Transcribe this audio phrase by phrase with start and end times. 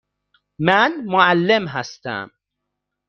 [0.59, 2.31] من معلم هستم.